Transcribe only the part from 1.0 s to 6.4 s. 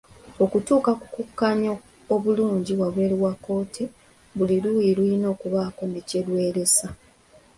kukkaanya obulungi wabweru wa kkooti, buli luuyi lulina okubaako ne kye